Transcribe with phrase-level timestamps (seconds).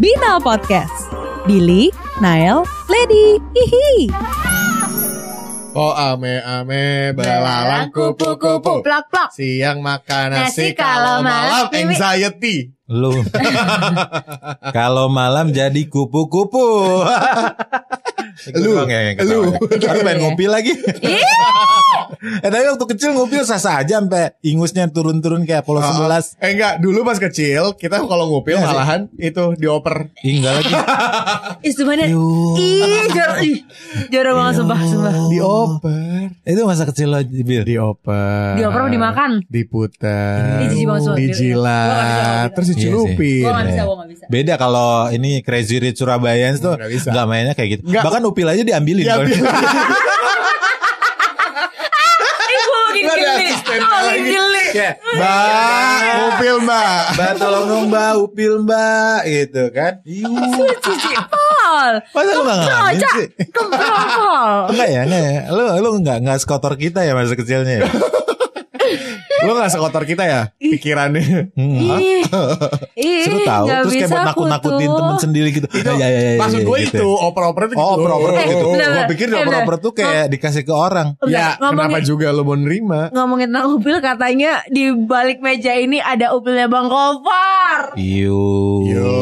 [0.00, 1.12] Binal Podcast.
[1.44, 1.92] Billy,
[2.24, 4.08] Nael, Lady, hihi.
[5.76, 8.80] Oh ame ame belalang kupu kupu.
[8.80, 9.28] plak plak.
[9.28, 12.72] Siang makan nasi, Nasi, kalau kalau malam malam anxiety.
[12.90, 13.14] Lu.
[14.76, 16.66] Kalau malam jadi kupu-kupu.
[18.56, 19.52] Lu, ya lu.
[19.52, 20.72] Baru pengen ngopi lagi.
[22.44, 26.40] eh tapi waktu kecil ngupil sah-sah aja sampai ingusnya turun-turun kayak Apollo 11.
[26.40, 28.68] Eh enggak, dulu pas kecil kita kalau ngupil Iya sih.
[28.72, 30.08] malahan itu dioper.
[30.24, 30.72] Ih, enggak lagi.
[31.68, 32.08] Ih sebenarnya.
[32.56, 33.00] Ih
[33.44, 33.58] ih,
[34.08, 36.24] Jorok banget sumpah sumpah Dioper.
[36.44, 37.64] Itu masa kecil lo, Bil.
[37.64, 38.56] Dioper.
[38.56, 39.30] Dioper dimakan?
[39.48, 40.64] Diputar.
[41.16, 42.52] Dijilat.
[42.56, 43.44] Terus Iya dicelupin.
[43.44, 47.08] Gue gak bisa gue gak bisa Beda kalau ini Crazy Rich Surabaya tuh Nggak bisa.
[47.12, 47.82] nggak mainnya kayak gitu.
[47.84, 48.02] Nggak.
[48.08, 49.04] Bahkan upil aja diambilin.
[49.04, 49.16] Ya,
[54.10, 54.30] lagi.
[54.30, 57.02] geli Kayak, Mbak, mbak.
[57.18, 59.92] Mbak tolong dong mbak upil mbak gitu kan.
[61.26, 63.26] Pol Masa lu gak ngalamin Cak sih?
[63.50, 65.42] Kemprol Pol Enggak ya, enggak ya.
[65.50, 67.88] Lu lu enggak enggak sekotor kita ya masa kecilnya ya.
[69.40, 71.52] Lu gak sekotor kita ya pikirannya.
[71.54, 72.22] Ih
[72.94, 75.66] Ih Seru tahu terus kayak buat aku nakut-nakutin temen sendiri gitu.
[75.66, 76.96] Itu Ya, ya, ya, ya, maksud ya, gue gitu.
[76.96, 78.00] itu oper-oper itu Oh, gitu.
[78.00, 78.64] oper-oper Eh, gitu.
[78.70, 81.16] Gue pikir Eh, oper-oper tuh kayak dikasih ke orang.
[81.24, 83.08] Ya, kenapa juga lu mau nerima?
[83.10, 87.94] Ngomongin tentang upil katanya di balik meja ini ada upilnya Bang Kopar.
[87.94, 88.84] Iu.
[88.84, 89.14] Yo.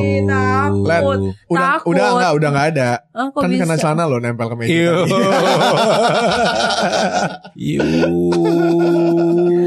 [0.00, 1.20] Ih, takut.
[1.46, 1.90] Udah Takut.
[1.90, 2.90] udah enggak, udah enggak ada.
[3.32, 3.62] Kan bisa?
[3.62, 4.72] kena celana lo nempel ke meja.
[4.72, 4.94] Iu.
[5.04, 5.24] tadi.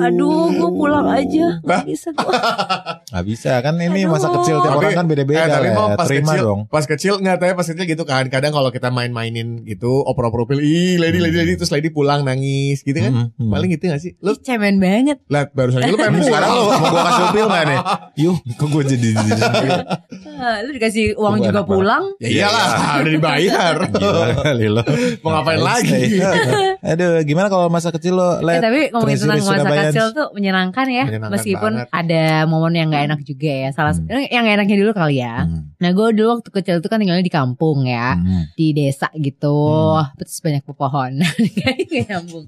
[0.00, 1.46] Aduh, gue pulang aja.
[1.58, 1.82] Hah?
[1.82, 2.32] Gak bisa gue.
[3.12, 4.12] Gak bisa kan ini Aduh.
[4.12, 5.40] masa kecil tiap Tapi- orang kan beda-beda.
[5.40, 5.74] eh, tapi ya.
[5.74, 6.60] mau pas Terima kecil, dong.
[6.66, 8.24] Pas kecil enggak tapi pas kecil gitu kan.
[8.28, 12.80] Kadang kalau kita main-mainin gitu oper-oper upil, ih lady lady lady terus lady pulang nangis
[12.80, 13.10] gitu kan.
[13.10, 13.50] Hmm, hmm.
[13.50, 14.12] Paling gitu gak sih?
[14.18, 15.18] Lu cemen banget.
[15.24, 17.80] lihat barusan lu pengen Sekarang lo mau gue kasih upil gak nih?
[18.22, 19.08] Yuh, kok gue jadi
[20.38, 22.04] Ah, lu dikasih uang Tunggu juga pulang.
[22.18, 22.68] Ya iyalah,
[23.00, 23.74] udah dibayar.
[24.68, 24.82] Lo.
[25.20, 26.20] Mau ngapain lagi?
[26.80, 28.38] Aduh, gimana kalau masa kecil lo?
[28.38, 29.87] Eh, tapi ngomongin tentang masa Surabayans?
[29.90, 31.04] Kecil tuh menyenangkan ya.
[31.04, 31.88] Menyenangkan meskipun banget.
[31.90, 33.68] ada momen yang gak enak juga ya.
[33.70, 34.24] Salah Hmm.
[34.24, 35.44] yang gak enaknya dulu kali ya.
[35.44, 35.72] Hmm.
[35.76, 38.14] Nah gue dulu waktu kecil tuh kan tinggalnya di kampung ya.
[38.14, 38.48] Hmm.
[38.52, 39.58] Di desa gitu.
[39.96, 40.12] Hmm.
[40.16, 41.22] Terus banyak pepohonan.
[41.88, 42.44] Gak nyambung.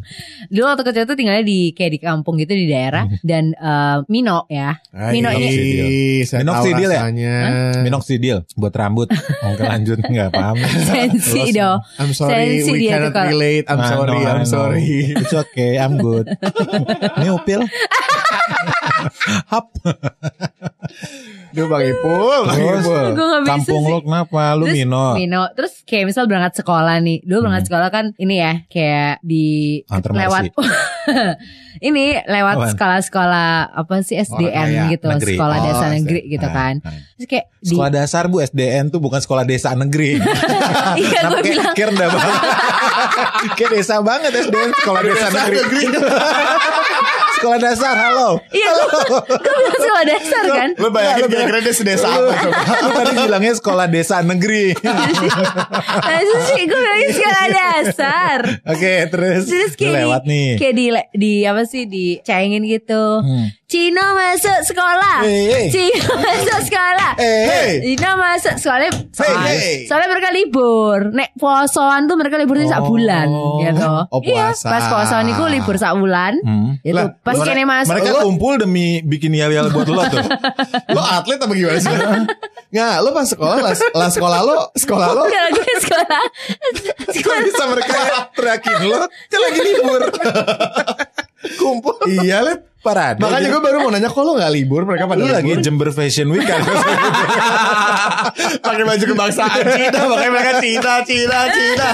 [0.49, 3.07] Dulu waktu kecil tuh tinggalnya di kayak di kampung gitu di daerah.
[3.07, 3.19] Hmm.
[3.23, 4.77] Dan eh, Mino ya.
[5.11, 5.49] Mino ini
[6.25, 7.01] Minoxidil ya?
[7.07, 7.35] rasanya.
[7.81, 9.09] Minoxidil buat rambut.
[9.43, 10.57] Oke lanjut nggak paham.
[10.91, 11.79] sensi dong.
[11.99, 13.65] I'm sorry, Sensi we cannot relate.
[13.69, 14.91] I'm I sorry, I'm sorry.
[15.15, 16.27] It's okay, I'm good.
[17.19, 17.61] Ini upil.
[19.47, 19.67] Hap.
[21.51, 22.85] Duh Bang Ipul, Bang Terus?
[22.85, 23.07] Ipul.
[23.43, 23.91] Kampung sih.
[23.91, 24.55] lo kenapa?
[24.55, 25.05] Lu Terus Mino.
[25.15, 25.43] Mino.
[25.53, 27.23] Terus kayak misal berangkat sekolah nih.
[27.23, 27.69] Dulu berangkat Hmm.
[27.69, 28.53] sekolah kan ini ya.
[28.67, 29.47] Kayak di
[29.85, 30.43] Antar lewat.
[31.81, 35.07] ini lewat sekolah-sekolah apa sih SDN kaya, gitu.
[35.09, 35.35] negeri.
[35.35, 36.75] Sekolah Oh, dasar negeri gitu Ah, kan.
[36.81, 36.93] ah.
[37.17, 37.69] Terus kayak di.
[37.69, 40.21] Sekolah dasar bu SDN tuh bukan sekolah desa negeri.
[40.93, 41.73] Iya gue kayak bilang.
[41.73, 42.35] kayak rendah banget.
[43.57, 45.83] kayak desa banget SDN sekolah desa, negeri.
[47.41, 48.31] Sekolah dasar halo.
[48.53, 48.69] Iya
[49.33, 50.69] gue bilang sekolah dasar kan.
[50.77, 52.33] Lu bayangin lu kira-kira dia sedesa apa?
[52.85, 54.77] Lu tadi bilangnya sekolah desa negeri.
[54.77, 58.39] Nah itu sih gue bilangin sekolah dasar.
[58.69, 59.43] Oke terus.
[59.49, 60.51] Terus kayak lewat di, nih.
[60.61, 60.85] kayak di,
[61.17, 63.25] di apa sih dicengin gitu.
[63.25, 63.49] Hmm.
[63.71, 65.23] Cino masuk sekolah.
[65.23, 65.67] Hey, hey.
[65.71, 67.11] Cino masuk sekolah.
[67.23, 67.71] Eh, hey.
[67.87, 68.91] Cino masuk sekolah.
[69.15, 69.87] Soalnya, hey.
[69.87, 71.15] soalnya mereka libur.
[71.15, 72.91] Nek posoan tuh mereka libur tuh sak Oh.
[72.91, 73.31] bulan
[73.63, 73.87] gitu.
[74.11, 74.67] Oh, Iya, puasa.
[74.67, 76.35] pas posoan itu libur sak bulan.
[76.43, 76.83] Hmm.
[76.83, 77.91] Itu Lah, pas kene masuk.
[77.95, 80.25] Mereka kumpul demi bikin yel-yel buat lo tuh.
[80.97, 81.91] Lo atlet apa gimana sih?
[82.75, 86.23] Nggak, lo pas sekolah, lah, lah sekolah lo, sekolah lo, Udah lagi sekolah.
[87.27, 87.99] Kok bisa mereka
[88.31, 89.01] teriakin lo?
[89.11, 90.03] Kan lagi libur.
[91.59, 91.95] Kumpul.
[92.07, 92.70] iya let.
[92.81, 93.19] Parade.
[93.19, 94.83] Makanya gue baru mau nanya, kok lo nggak libur?
[94.83, 95.61] Mereka pada lu lagi libur?
[95.61, 96.61] Jember Fashion Week kan?
[98.61, 101.87] pakai baju kebangsaan Cina, makanya mereka Cina, Cina, Cina.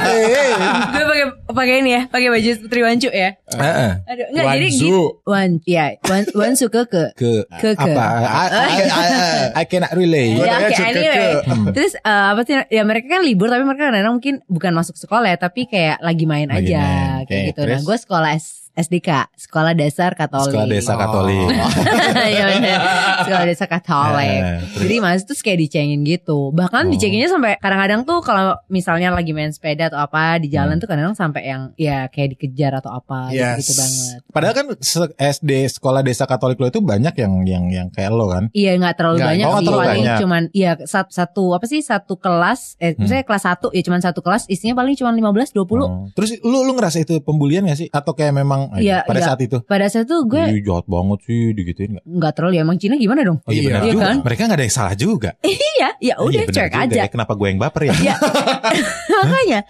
[0.88, 3.30] Gue pakai pakai ini ya, pakai baju Putri Wancu ya.
[3.48, 3.90] Heeh.
[4.04, 5.00] Aduh, enggak jadi gitu.
[5.24, 7.02] Wan, ya, wan, wan suka ke.
[7.14, 7.82] Ke Ke- ke.
[7.82, 8.04] apa?
[8.22, 9.06] I, I, I,
[9.54, 10.34] I cannot relate.
[10.34, 11.32] Gua Ya, oke, ke- anyway.
[11.42, 11.64] Hmm.
[11.72, 12.54] Terus eh, apa sih?
[12.68, 16.24] Ya mereka kan libur, tapi mereka kadang-kadang mungkin bukan masuk sekolah ya, tapi kayak lagi
[16.24, 17.22] main Lagi aja, main.
[17.26, 17.60] kayak gitu.
[17.62, 17.80] Nah, terus?
[17.82, 20.52] gue sekolah S- SDK, Sekolah Dasar Katolik.
[20.52, 21.48] Sekolah desa Katolik.
[22.26, 22.78] Iya bener.
[23.24, 24.28] Sekolah Desa Katolik.
[24.28, 24.78] Eh, terus?
[24.78, 26.52] Jadi mas terus kayak dicengin gitu.
[26.52, 26.92] Bahkan Oh.
[26.92, 30.80] dicenginnya sampai kadang-kadang tuh kalau misalnya lagi main sepeda atau apa di jalan Hmm.
[30.80, 33.64] tuh kadang-kadang sampai yang ya kayak dikejar atau apa Yes.
[33.64, 34.18] gitu banget.
[34.28, 34.66] Padahal kan
[35.16, 38.52] SD sekolah desa Katolik lo itu banyak yang yang yang kayak lo kan.
[38.52, 40.18] Iya nggak terlalu Nggak, banyak oh, sih terlalu paling banyak.
[40.20, 43.02] cuman iya satu, satu apa sih satu kelas eh Hmm.
[43.02, 46.08] misalnya kelas satu ya cuman satu kelas isinya paling cuma 15 20 Oh.
[46.12, 47.88] Terus lu lu ngerasa itu pembulian gak sih?
[47.88, 48.80] Atau kayak memang aja.
[48.80, 49.26] Iya, pada iya.
[49.26, 49.56] saat itu.
[49.62, 52.04] Pada saat itu gue Ih, jahat banget sih digituin gak?
[52.04, 53.38] nggak terlalu ya emang Cina gimana dong?
[53.40, 53.66] Oh iya, Iya.
[53.66, 54.04] benar Iya juga.
[54.04, 54.16] kan?
[54.22, 55.30] Mereka gak ada yang salah juga.
[55.76, 56.96] Iya, ya Oh, udah iya, cuek juga aja.
[56.98, 57.06] ya.
[57.06, 57.94] Kenapa gue yang baper ya?
[58.06, 58.16] Ya.
[59.18, 59.60] Makanya.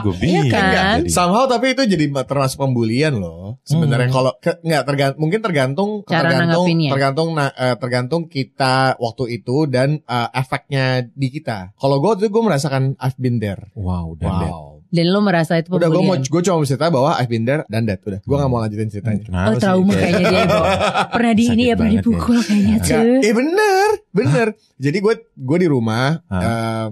[0.00, 0.50] gue bingung.
[0.50, 0.98] kan?
[0.98, 1.08] jadi.
[1.08, 3.58] Somehow tapi itu jadi termasuk pembulian loh.
[3.62, 4.16] Sebenarnya Hmm.
[4.16, 9.66] kalau ke- nggak tergantung mungkin tergantung Cara tergantung tergantung na- eh, tergantung kita waktu itu
[9.66, 11.70] dan eh, efeknya di kita.
[11.74, 13.70] Kalau gue tuh gue merasakan I've been there.
[13.74, 14.52] Wow, dan that.
[14.88, 17.62] Dan lo merasa itu Udah gue mau gue cuma mau cerita bahwa I've been there
[17.66, 18.20] dan that udah.
[18.20, 19.20] Gue gak mau lanjutin ceritanya.
[19.20, 19.60] Kenapa Oh sih?
[19.60, 20.44] trauma Kayak- kayaknya dia.
[21.14, 23.18] Pernah di ini Sakit ya pernah dipukul kayaknya Nggak, cuy.
[23.20, 24.46] eh bener, bener.
[24.76, 26.88] Jadi gue gue di rumah, Ah.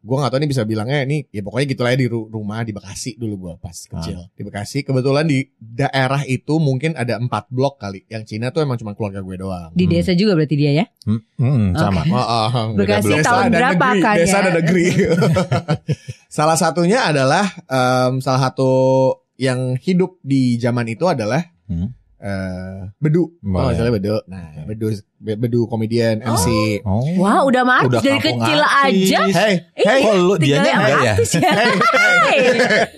[0.00, 2.60] Gue nggak tahu nih bisa bilangnya ini ya pokoknya gitu lah ya di ru- rumah
[2.60, 3.86] di Bekasi dulu gue pas Ah.
[3.94, 4.78] kecil di Bekasi.
[4.80, 8.02] Kebetulan di daerah itu mungkin ada empat blok kali.
[8.06, 9.70] Yang Cina tuh emang cuma keluarga gue doang.
[9.70, 10.84] Di desa juga berarti dia ya?
[11.02, 12.00] Hmm, hmm, sama.
[12.10, 14.42] Oh, oh, Bekasi tahun Desa dan berapa negeri, kan Desa ya?
[14.42, 14.84] dan negeri.
[16.30, 18.70] salah satunya adalah em, salah satu
[19.36, 21.94] yang hidup di zaman itu adalah Hmm.
[22.20, 23.22] Eh, bedu.
[23.24, 23.72] Oh, Boleh.
[23.72, 24.14] misalnya bedu.
[24.24, 24.86] Nah, bedu
[25.20, 26.80] bedu komedian MC.
[26.82, 27.04] Oh.
[27.18, 29.08] Wah udah mah Udah dari kecil artis.
[29.08, 29.20] aja.
[29.30, 31.14] Hey, hey, Oh, lu Tinggalnya dianya enggak ya?
[31.14, 31.14] ya.
[31.90, 32.36] Hey.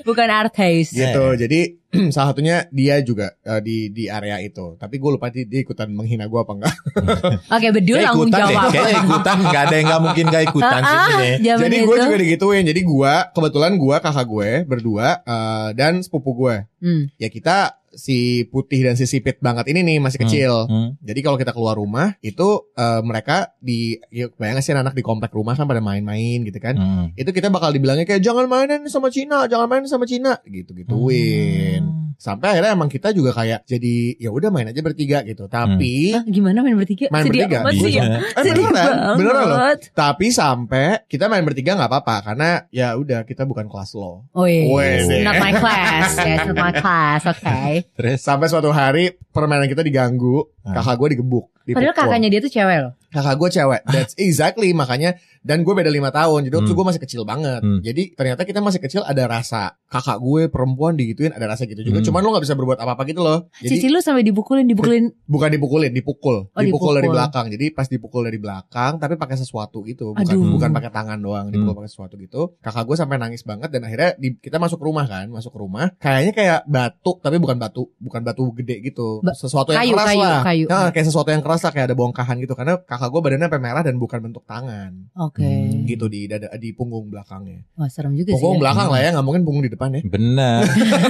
[0.03, 0.91] Bukan artis.
[0.93, 1.25] gitu.
[1.35, 1.61] Jadi
[2.15, 4.75] salah satunya dia juga eh, di di area itu.
[4.77, 6.75] Tapi gue lupa dia, dia ikutan menghina gue apa enggak.
[7.55, 7.67] Oke
[8.01, 8.71] tanggung ikutan deh, jawab.
[8.71, 11.09] kayak ikutan Gak ada yang gak mungkin gak ikutan sih Ah,
[11.43, 12.65] zaman Jadi gue juga digituin.
[12.65, 16.57] Jadi gue kebetulan gue kakak gue berdua eh, dan sepupu gue.
[16.79, 17.11] Hmm.
[17.19, 20.27] Ya kita si putih dan si sipit banget ini nih masih Hmm.
[20.27, 20.53] kecil.
[20.65, 20.89] Hmm.
[20.99, 25.31] Jadi kalau kita keluar rumah itu eh, mereka di ya, bayangin sih anak di komplek
[25.31, 26.75] rumah kan pada main-main gitu kan.
[26.75, 27.07] Hmm.
[27.13, 31.83] Itu kita bakal dibilangnya kayak jangan mainin sama Cina, jangan main sama Cina gitu-gituin.
[31.83, 32.01] Hmm.
[32.15, 35.51] Sampai akhirnya emang kita juga kayak jadi ya udah main aja bertiga gitu.
[35.51, 37.11] Tapi Hah, gimana main bertiga?
[37.11, 37.59] Main Sedih bertiga.
[37.61, 37.91] amat sih ya.
[37.91, 38.19] Iya.
[38.23, 39.17] Eh, beneran, banget.
[39.19, 39.59] beneran loh.
[39.91, 44.31] Tapi sampai kita main bertiga nggak apa-apa karena ya udah kita bukan kelas lo.
[44.31, 44.71] Oh iya.
[44.71, 45.19] Wede.
[45.21, 46.15] Not my class.
[46.15, 47.23] Yes, not my class.
[47.27, 47.82] Oke.
[47.93, 50.79] Terus Sampai suatu hari permainan kita diganggu, Ah.
[50.79, 51.47] kakak gue digebuk.
[51.65, 52.93] Padahal kakaknya dia tuh cewek loh.
[53.09, 53.81] kakak gue cewek.
[53.87, 56.47] That's exactly makanya dan gue beda lima tahun.
[56.47, 56.79] Jadi waktu Hmm.
[56.79, 57.61] gue masih kecil banget.
[57.61, 57.79] Hmm.
[57.81, 61.99] Jadi ternyata kita masih kecil ada rasa kakak gue perempuan digituin ada rasa gitu juga.
[61.99, 62.07] Hmm.
[62.07, 63.51] Cuman lo nggak bisa berbuat apa-apa gitu loh.
[63.59, 65.11] Jadi Cici lu sampai dipukulin, dipukulin.
[65.25, 66.49] bukan dipukulin, dipukul.
[66.49, 67.13] Oh, dipukul dari dipukul.
[67.13, 67.47] belakang.
[67.49, 70.51] Jadi pas dipukul dari belakang tapi pakai sesuatu gitu, bukan Aduh.
[70.53, 71.79] bukan pakai tangan doang, dipukul Hmm.
[71.79, 72.55] pakai sesuatu gitu.
[72.59, 75.93] Kakak gue sampai nangis banget dan akhirnya di- kita masuk rumah kan, masuk rumah.
[75.99, 79.21] Kayaknya kayak batu tapi bukan batu, bukan batu gede gitu.
[79.21, 80.41] Ba- sesuatu yang kayu, keras kayu, lah.
[80.43, 80.65] kayu.
[80.67, 83.61] Nah, kayak sesuatu yang keras lah kayak ada bongkahan gitu karena kakak gue badannya sampai
[83.61, 85.11] merah dan bukan bentuk tangan.
[85.33, 85.49] Oke.
[85.49, 85.89] Hmm.
[85.89, 87.65] Gitu di dada di punggung belakangnya.
[87.73, 88.37] Wah serem juga sih.
[88.37, 88.63] Punggung ya.
[88.63, 90.01] belakang lah ya, nggak mungkin punggung di depan ya.
[90.05, 90.61] Bener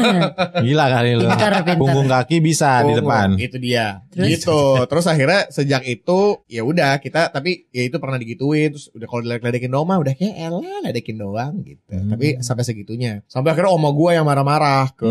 [0.65, 1.75] Gila kali lu Pintar, pintar.
[1.75, 2.99] Punggung kaki bisa di Punggung.
[3.03, 3.87] depan Itu dia.
[4.09, 4.29] Terus?
[4.31, 4.61] Gitu.
[4.87, 9.21] Terus akhirnya sejak itu ya udah kita tapi ya itu pernah digituin terus udah kalau
[9.21, 11.83] diledek-ledekin doang mah udah kayak elah ledekin doang gitu.
[11.91, 12.09] Hmm.
[12.09, 13.27] Tapi sampai segitunya.
[13.27, 15.11] Sampai akhirnya oma gua yang marah-marah ke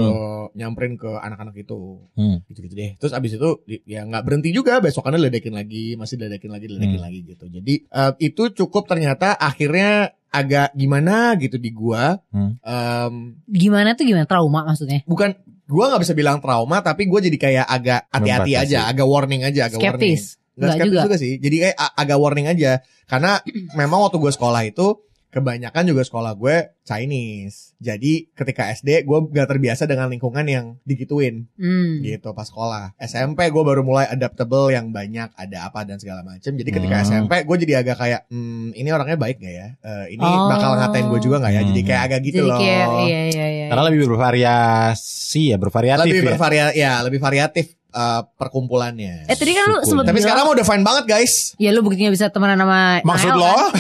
[0.54, 2.00] nyamperin ke anak-anak itu.
[2.16, 2.40] Hmm.
[2.46, 2.92] Gitu-gitu deh.
[2.96, 6.96] Terus abis itu di- ya nggak berhenti juga besokannya ledekin lagi, masih ledekin lagi, ledekin
[6.96, 7.04] Hmm.
[7.04, 7.46] lagi gitu.
[7.48, 9.01] Jadi eh, itu cukup ternyata
[9.38, 9.92] akhirnya
[10.32, 12.16] agak gimana gitu di gua.
[12.32, 12.56] Hmm.
[12.62, 13.14] Em,
[13.48, 14.24] Gimana tuh gimana?
[14.24, 15.04] Trauma maksudnya?
[15.04, 15.36] bukan
[15.68, 19.72] gua nggak bisa bilang trauma tapi gue jadi kayak agak hati-hati aja agak warning aja
[19.72, 20.24] agak warning Skeptis.
[20.36, 21.04] Nggak Nggak skeptis juga.
[21.08, 21.16] juga.
[21.20, 22.72] sih jadi kayak agak warning aja
[23.08, 23.32] karena
[23.74, 24.88] memang waktu gue sekolah itu
[25.32, 27.72] kebanyakan juga sekolah gue Chinese.
[27.78, 31.48] Jadi ketika SD gue gak terbiasa dengan lingkungan yang digituin.
[31.56, 32.02] Hmm.
[32.02, 32.94] gitu pas sekolah.
[32.98, 37.08] SMP gue baru mulai adaptable yang banyak ada apa dan segala macam jadi ketika Hmm.
[37.08, 39.68] SMP gue jadi agak kayak hmm, ini orangnya baik gak ya?
[39.78, 40.48] Eh, ini Oh.
[40.48, 41.62] bakal ngatain gue juga gak ya?
[41.64, 42.60] Jadi kayak agak gitu Jadi loh.
[42.60, 43.66] kayak iya iya iya.
[43.68, 46.28] Karena lebih bervariasi ya Bervariatif lebih ya.
[46.30, 49.26] bervaria ya lebih variatif eh, perkumpulannya.
[49.26, 51.54] Eh tadi kan lu sempet Tapi bilang, sekarang udah fine banget guys.
[51.56, 53.52] ya lu buktinya bisa temenan sama Maksud Nael, lo?
[53.52, 53.70] kan?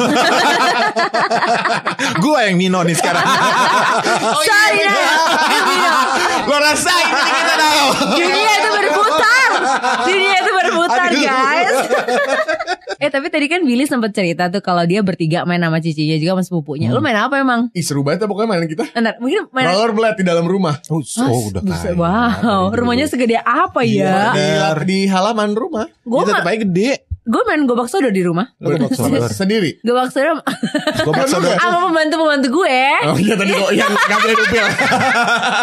[2.24, 3.22] Gue yang Nino nih sekarang
[4.22, 5.22] Oh, Sorry, Nel.
[6.44, 7.86] Gue rasa ini kita tahu.
[8.16, 9.41] Dunia itu berputar.
[10.08, 11.76] Dunia itu berputar, guys.
[13.04, 16.38] eh tapi tadi kan Billy sempat cerita tuh kalau dia bertiga main sama cicinya juga
[16.38, 16.90] sama sepupunya.
[16.94, 17.74] Lu main apa emang?
[17.74, 18.86] Ih seru banget ya pokoknya main kita.
[18.94, 20.78] Ntar, mungkin main Rollerblade di dalam rumah.
[20.90, 21.94] Oh, oh, udah kaya.
[21.98, 24.34] Wow, rumahnya segede apa ya?
[24.34, 24.46] Di,
[24.86, 25.86] di halaman rumah.
[26.02, 28.50] Gue aja gede gue main gobak sodor di rumah.
[28.58, 29.78] Lo gobak sodor Sendiri.
[29.80, 30.42] Gobak sodor
[31.02, 32.80] Gobak sodor sama pembantu-pembantu gue.
[33.06, 34.66] Oh iya tadi kok yang gak boleh dupil.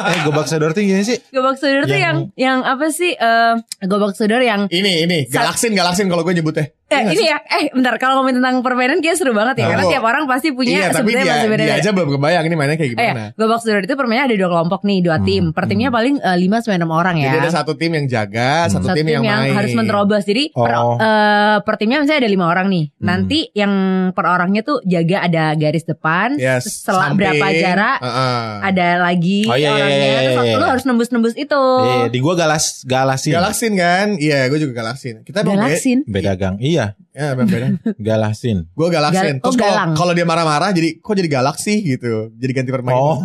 [0.07, 1.19] Eh gobak sodor tuh gimana sih?
[1.29, 3.13] Gobak sodor tuh yang Yang- yang apa sih?
[3.13, 6.71] eh gobak sodor yang Ini ini galaksin galaksin kalau gue nyebutnya.
[6.89, 9.93] Eh, ini ya, eh bentar kalau ngomongin tentang permainan kayak seru banget ya, karena Oh.
[9.93, 11.63] tiap orang pasti punya Iya tapi sebenarnya dia, masih beda.
[11.63, 13.25] dia aja belum kebayang ini mainnya kayak Eh, gimana.
[13.35, 15.45] Gobak Sudut itu permainnya ada dua kelompok nih, dua tim.
[15.53, 17.29] Per timnya paling eh, 5 sampai 6 orang ya.
[17.29, 19.53] Jadi ada satu tim yang jaga, satu, Satu tim, yang, main.
[19.53, 20.25] harus menerobos.
[20.25, 20.97] Jadi per, Oh.
[20.97, 22.85] eh, per timnya misalnya ada lima orang nih.
[22.99, 23.73] Nanti yang
[24.11, 27.37] per orangnya tuh jaga ada garis depan, Yes, terus selang samping.
[27.37, 28.45] berapa jarak, Heeh.
[28.65, 29.93] ada lagi Oh, iya, iya, orangnya.
[29.99, 30.57] iya, iya, terus iya.
[30.57, 31.63] lu harus nembus-nembus itu.
[31.85, 33.33] Eh, di gua galas galasin.
[33.35, 34.07] Galaksin kan?
[34.17, 35.21] Iya, gue juga galaksin.
[35.21, 36.09] Kita Galaksin.
[36.09, 36.57] Beda gang.
[36.59, 36.78] Iya,
[37.11, 37.75] Ya, emang beda.
[37.99, 38.71] galasin.
[38.71, 39.37] Gue galaksin.
[39.37, 42.31] Gal- oh, Terus kalau kalau dia marah-marah jadi kok jadi galaksi gitu.
[42.33, 42.95] Jadi ganti permainan.
[42.95, 43.19] Oh.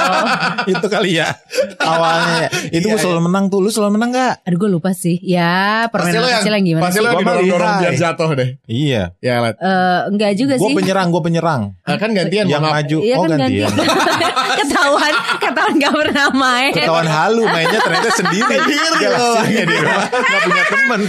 [0.72, 1.34] itu kali ya.
[1.76, 2.46] Awalnya.
[2.76, 3.58] Itu Iya, gua selalu menang tuh.
[3.58, 4.34] Lu selalu menang gak?
[4.42, 5.18] Aduh gue lupa sih.
[5.18, 7.80] Ya Pasti permainan lo yang, kecil yang gimana pasti lo yang Gua lihai.
[7.80, 8.48] biar jatuh deh.
[8.64, 9.02] Iya.
[9.18, 9.56] Ya, Let.
[9.56, 10.76] Eh, enggak juga Gue sih.
[10.76, 11.62] penyerang, gue penyerang.
[11.82, 12.98] Ah, kan gantian Yang maju.
[13.00, 13.70] Iya oh kan gantian.
[13.70, 13.86] ganti.
[14.60, 16.72] ketahuan, ketahuan gak pernah main.
[16.72, 18.54] Ketahuan halu mainnya ternyata sendiri.
[18.54, 20.06] Sendiri Galaksinya di rumah.
[20.06, 21.00] Gak punya temen.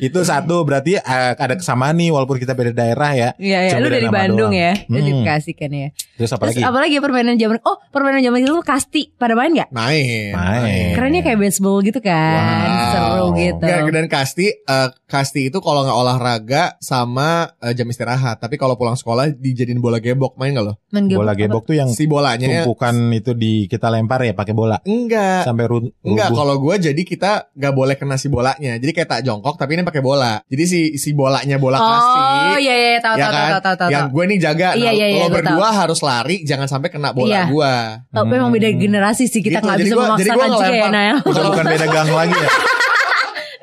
[0.00, 1.02] Itu satu berarti eh,
[1.34, 3.28] ada kesamaan nih walaupun kita beda daerah ya.
[3.36, 3.70] Iya, iya.
[3.70, 4.56] Cuma Lu dari Bandung doang.
[4.56, 4.72] ya.
[4.86, 5.06] Lu Hmm.
[5.20, 5.88] dikasihkan ya.
[6.16, 6.60] Terus apa lagi?
[6.60, 9.68] apalagi ya permainan zaman Oh permainan zaman itu kasti Pada main gak?
[9.70, 10.32] Main.
[10.32, 10.92] Main.
[10.92, 12.90] Kerennya kayak baseball gitu kan Wow.
[12.90, 18.36] Seru gitu Nggak, dan kasti eh, kasti itu kalau nggak olahraga sama eh, jam istirahat.
[18.38, 20.74] Tapi kalau pulang sekolah dijadiin bola gebok main nggak lo?
[20.90, 21.40] Main gebok Bola apa?
[21.40, 22.52] gebok tuh yang Si bolanya ya.
[22.62, 25.44] tumpukan itu di kita lempar ya pakai bola Enggak.
[25.44, 28.76] sampai ru Enggak, kalau gue jadi kita nggak boleh kena si bolanya.
[28.76, 30.40] Jadi kayak tak jongkok tapi ini pakai bola.
[30.46, 32.20] Jadi si si bolanya bola kasti.
[32.20, 33.50] Oh iya iya tahu ya tahu kan?
[33.50, 33.90] tahu tahu tahu.
[33.90, 34.68] yang gue nih jaga.
[34.72, 37.42] Iya, nah, iya, iya, lo gua berdua harus lari, jangan sampai kena bola Iya.
[37.48, 37.74] gue.
[38.16, 40.88] Oh, memang beda generasi sih kita Gitu, nggak jadi bisa memaksakan juga ya.
[40.90, 41.16] Nael.
[41.22, 42.50] Bukan bukan beda gang lagi ya.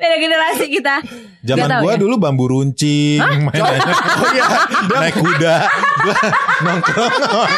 [0.08, 0.94] Beda generasi kita.
[1.44, 2.00] Zaman gua ya?
[2.00, 3.92] dulu bambu runcing, mainannya
[4.24, 4.46] Oh iya,
[5.04, 5.56] naik kuda,
[6.00, 6.16] gua
[6.64, 7.50] nongkrong.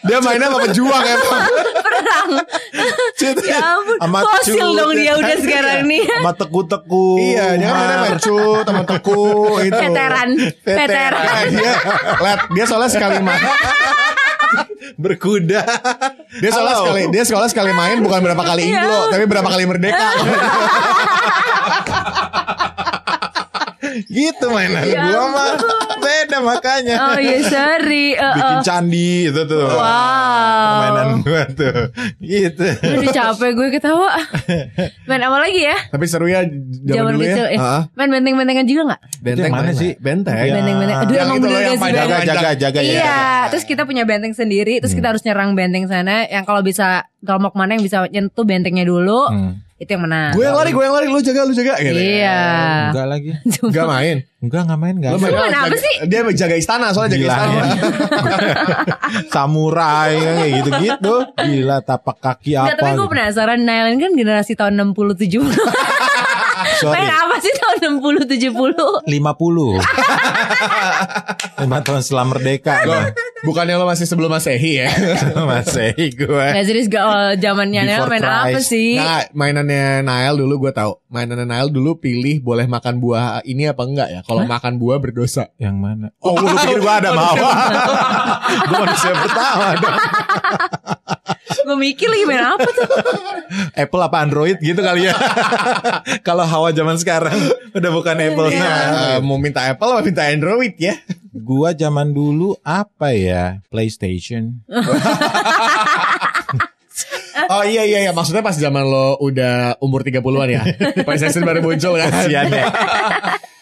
[0.00, 1.42] dia mainnya sama pejuang emang.
[1.84, 2.28] Perang.
[3.44, 5.44] Ya ampun, Sama fosil dong dia udah kan?
[5.44, 6.02] sekarang nih.
[6.08, 7.06] Sama teku-teku.
[7.20, 9.20] iya, dia mainnya main cut, sama teku
[9.60, 9.76] itu.
[9.76, 10.28] Veteran,
[10.64, 11.12] veteran.
[11.12, 11.72] Nah, dia,
[12.24, 13.44] liat, dia soalnya sekali main.
[15.02, 15.62] berkuda.
[16.40, 16.84] Dia soalnya Halo.
[16.88, 18.82] sekali, dia soalnya sekali main bukan berapa kali Iya.
[18.82, 20.08] Indo, tapi berapa kali merdeka.
[24.16, 25.52] gitu mainan Ya gua mah
[25.98, 26.94] beda makanya.
[27.04, 28.14] Oh iya sorry.
[28.14, 28.62] Eh, Bikin eh.
[28.62, 29.66] candi itu tuh.
[29.66, 30.70] Wow.
[30.80, 31.76] Permainan gua tuh.
[32.16, 32.64] Gitu.
[32.64, 34.16] Aduh capek gue ketawa.
[35.04, 35.76] Main apa lagi ya?
[35.86, 37.46] tapi seru ya Zaman zaman dulu kecil.
[37.46, 37.50] ya.
[37.50, 37.58] eh.
[37.58, 37.82] Heeh.
[37.92, 39.00] Main benteng-bentengan juga gak?
[39.20, 39.90] Benteng mana sih?
[39.98, 40.34] Benteng.
[40.34, 40.54] Iya.
[40.54, 40.98] Benteng-benteng.
[40.98, 41.92] Aduh Yang emang itu bener yang gak sih?
[41.92, 42.92] Jaga jaga jaga ya.
[42.92, 43.20] Iya,
[43.50, 46.24] terus kita punya benteng sendiri, terus kita harus nyerang benteng sana.
[46.24, 46.88] Yang kalau bisa
[47.20, 49.52] kelompok mana yang bisa nyentuh bentengnya dulu, Hmm.
[49.76, 50.32] Itu yang menang.
[50.32, 51.76] Gue yang lari, gue yang lari, lu jaga, lu jaga.
[51.76, 52.00] Gitu.
[52.00, 52.40] Iya.
[52.88, 53.30] Enggak lagi.
[53.76, 54.16] Gak main.
[54.40, 55.12] Enggak enggak main enggak.
[55.12, 55.94] Lu main jaga- apa sih?
[56.08, 57.52] Dia jaga istana soalnya jaga Gila istana.
[57.60, 57.76] ya.
[59.28, 61.14] Samurai kayak gitu-gitu.
[61.36, 62.72] Gila tapak kaki apa.
[62.72, 63.12] tapi gue gitu.
[63.12, 65.44] penasaran Nailan kan generasi tahun 60 70.
[66.80, 67.04] Sorry.
[67.04, 69.04] Main apa sih tahun 60 70?
[69.04, 69.12] 50
[71.66, 73.12] Lima tahun setelah merdeka Loh,
[73.44, 74.88] bukannya lo masih sebelum masehi ya?
[75.50, 78.72] Masih gue Gak serius gak oh, zamannya Before main apa Christ.
[78.72, 78.96] sih?
[78.96, 80.96] Nah, mainannya Nael dulu gue tahu.
[81.12, 84.20] Mainannya Nael dulu pilih boleh makan buah ini apa enggak ya?
[84.24, 85.52] Kalau makan buah berdosa.
[85.60, 89.98] Yang mana Oh lu pikir gue ada mau Gue manusia pertama dong
[91.66, 92.86] gue mikir lagi main apa tuh?
[93.82, 95.14] Apple apa Android gitu kali ya
[96.26, 97.34] Kalau hawa zaman sekarang
[97.70, 98.70] Udah bukan Apple Iya.
[99.12, 100.94] Eh, mau minta Apple apa minta Android ya?
[101.32, 104.62] Gua zaman dulu apa ya PlayStation
[107.46, 110.62] Oh iya iya iya maksudnya pas zaman lo udah umur 30-an ya.
[111.04, 112.08] PlayStation baru muncul kan.
[112.08, 112.64] Kasian ya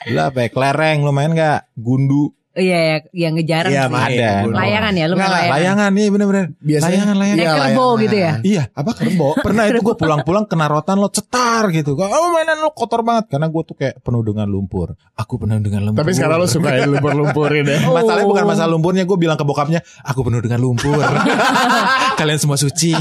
[0.07, 3.99] Dulu apa ya Kelereng lu main gak Gundu Iya ya, yang ngejarang Iya, sih.
[4.15, 4.31] Ada.
[4.47, 5.51] Layangan ya, lu Nggak, layangan.
[5.53, 7.99] Layangan nih bener-bener Biasanya Layangan layangan Naik Iya, kerbau layangan.
[8.01, 8.33] gitu ya?
[8.41, 9.29] Iya Apa kerbo?
[9.47, 11.91] Pernah itu gue pulang-pulang kena rotan lo cetar gitu.
[11.95, 14.95] Oh mainan lo kotor banget karena gue tuh kayak penuh dengan lumpur.
[15.15, 15.99] Aku penuh dengan lumpur.
[15.99, 17.79] Tapi sekarang lo suka ya lumpur-lumpurin ya.
[17.91, 18.31] Masalahnya Oh.
[18.31, 20.95] bukan masalah lumpurnya Gue bilang ke bokapnya Aku penuh dengan lumpur
[22.19, 22.95] Kalian semua suci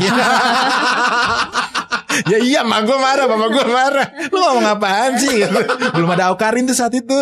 [2.29, 4.07] Ya iya mak gue marah Mama gue marah.
[4.29, 5.43] Lu ngomong apaan sih?
[5.43, 5.59] Gitu.
[5.97, 7.17] Belum ada Aukarin tuh saat itu.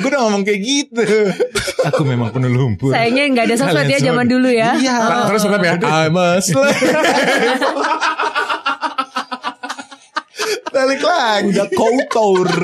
[0.00, 1.02] Gue udah ngomong kayak gitu.
[1.92, 2.94] Aku memang penuh lumpur.
[2.94, 4.76] Sayangnya nggak ada sosmed ya zaman dulu ya.
[4.78, 5.28] Iya.
[5.28, 5.74] Terus tetap ya?
[5.80, 6.74] I'm a slave.
[10.72, 11.48] Balik lagi.
[11.52, 12.48] Udah kotor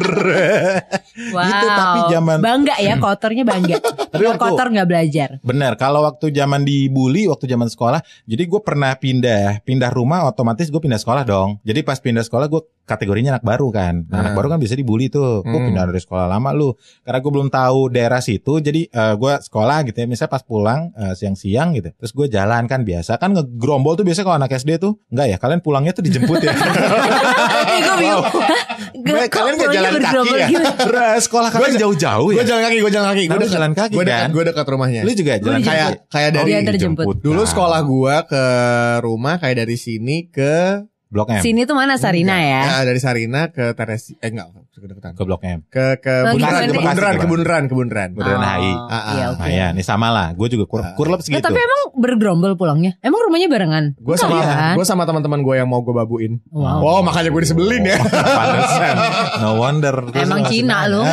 [1.29, 1.43] Wow.
[1.43, 3.77] Itu tapi zaman bangga ya kotornya bangga.
[4.15, 5.29] Tapi waktu- kotor nggak belajar.
[5.43, 10.67] Bener, kalau waktu zaman dibully, waktu zaman sekolah, jadi gue pernah pindah, pindah rumah, otomatis
[10.67, 11.59] gue pindah sekolah dong.
[11.61, 14.07] Jadi pas pindah sekolah gue kategorinya anak baru kan.
[14.07, 14.39] Nah, anak Hmm.
[14.39, 15.43] baru kan bisa dibully tuh.
[15.43, 15.69] Gue Hmm.
[15.69, 16.73] pindah dari sekolah lama lu.
[17.03, 20.07] Karena gue belum tahu daerah situ, jadi eh, gue sekolah gitu ya.
[20.07, 24.23] Misalnya pas pulang eh, siang-siang gitu, terus gue jalan kan biasa kan ngegrombol tuh biasa
[24.23, 25.37] kalau anak SD tuh, enggak ya?
[25.37, 26.55] Kalian pulangnya tuh dijemput ya?
[27.99, 28.13] Ih,
[28.99, 29.19] gue?
[29.19, 30.49] Gak- Kalian nggak jalan kaki ya?
[30.79, 32.37] Beras, sekolah kalian jauh-jauh ya?
[32.37, 33.23] Gue jalan kaki, gue jalan kaki.
[33.27, 34.31] Gue jalan kaki gue dekat, kan?
[34.31, 35.01] gue dekat rumahnya.
[35.03, 35.69] Lu juga jalan dijemput.
[35.69, 37.05] kayak kayak dari Dia terjemput.
[37.19, 38.45] dulu sekolah gue ke
[39.01, 41.41] rumah kayak dari sini ke Blok M.
[41.41, 42.61] Sini tuh mana Sarina ya?
[42.63, 45.59] ya, dari Sarina ke Teresi eh enggak kedekatan Ke Blok M.
[45.67, 48.71] ke ke Oh, bundaran ke bundaran ke bundaran ke bundaran Bundaran HI.
[48.73, 49.13] Ah, ah.
[49.13, 49.39] Iya, oke.
[49.39, 50.27] Nah ya, ini sama lah.
[50.33, 50.93] Gue juga kur Ah.
[50.95, 51.41] kurlep Nah, segitu.
[51.41, 52.95] tapi emang bergerombol pulangnya?
[53.01, 53.85] Emang rumahnya barengan?
[53.97, 54.75] Gue sama Kan?
[54.75, 56.33] gue sama teman-teman gue yang mau gue babuin.
[56.49, 56.79] Wow.
[56.81, 57.97] Oh makanya gue disebelin ya.
[58.01, 58.95] Pantesan.
[59.39, 59.95] No wonder.
[60.13, 61.03] Emang Cina nanya.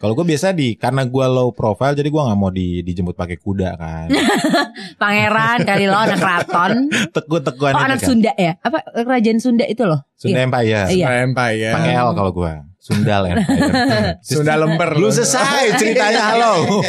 [0.00, 0.02] lu.
[0.02, 3.36] Kalau gue biasa di karena gue low profile jadi gue nggak mau di dijemput pakai
[3.36, 4.08] kuda kan.
[5.00, 6.88] Pangeran kali lo anak keraton.
[7.12, 8.08] Teguh-teguhan Oh itu anak kan.
[8.08, 8.52] Sunda ya?
[8.64, 10.00] Apa kerajaan Sunda itu loh?
[10.16, 10.88] Sunda Empire.
[10.88, 11.06] Iya.
[11.28, 11.74] Empire.
[11.76, 12.52] Pakai L kalau gue.
[12.80, 14.16] Sundal Empire.
[14.24, 14.96] Sunda lemper.
[14.96, 16.80] Belum selesai ceritanya halo.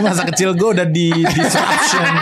[0.00, 2.08] Masa kecil gue udah di disruption.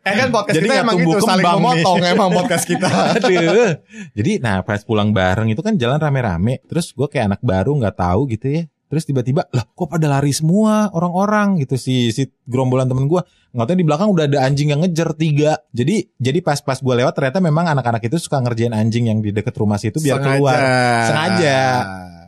[0.00, 2.12] Eh kan podcast Jadi kita nggak emang tumbuh gitu saling kembang memotong nih.
[2.14, 2.88] emang podcast kita.
[3.18, 3.70] Aduh.
[4.16, 6.62] Jadi nah pas pulang bareng itu kan jalan rame-rame.
[6.66, 8.62] Terus gue kayak anak baru nggak tahu gitu ya.
[8.90, 11.62] Terus tiba-tiba lah kok pada lari semua orang-orang?
[11.62, 15.14] Gitu si si gerombolan temen gue nggak tahu di belakang udah ada anjing yang ngejar
[15.14, 15.62] tiga.
[15.70, 19.30] Jadi jadi pas pas gue lewat ternyata memang anak-anak itu suka ngerjain anjing yang di
[19.30, 20.58] deket rumah situ biar keluar.
[21.06, 21.58] Sengaja.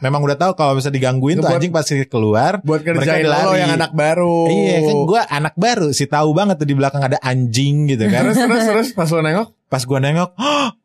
[0.03, 3.79] memang udah tahu kalau bisa digangguin tuh Buat- anjing pasti keluar Buat kerjain lo yang
[3.79, 4.51] anak baru.
[4.51, 8.27] iya kan gue anak baru sih tahu banget tuh di belakang ada anjing gitu kan.
[8.27, 10.31] Terus terus terus pas lo nengok, pas gue nengok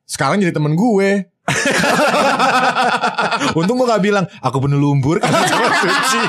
[0.07, 1.27] sekarang jadi temen gue.
[3.53, 5.15] untung gue gak bilang aku penuh lumpur
[5.79, 6.19] suci